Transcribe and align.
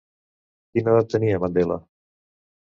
Quina 0.77 0.95
edat 0.95 1.13
tenia 1.17 1.43
Mandela? 1.45 1.81